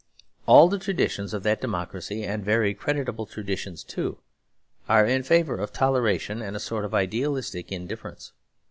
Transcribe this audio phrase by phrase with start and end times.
[0.47, 4.17] All the traditions of that democracy, and very creditable traditions too,
[4.89, 8.33] are in favour of toleration and a sort of idealistic indifference.